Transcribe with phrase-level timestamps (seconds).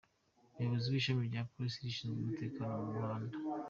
[0.53, 3.35] Umuyobozi w’Ishami rya Polisi rishinzwe umutekano mu muhanda.